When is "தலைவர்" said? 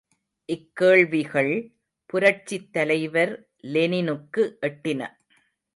2.73-3.33